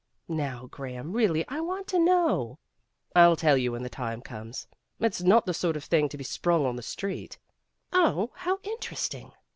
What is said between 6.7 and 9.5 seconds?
the street." "Oh, how interesting!"